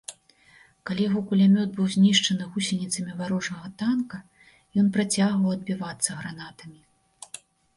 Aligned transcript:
Калі 0.89 1.01
яго 1.09 1.19
кулямёт 1.31 1.69
быў 1.75 1.85
знішчаны 1.95 2.47
гусеніцамі 2.55 3.11
варожага 3.19 3.67
танка, 3.83 4.17
ён 4.85 4.91
працягваў 4.97 5.55
адбівацца 5.57 6.09
гранатамі. 6.23 6.79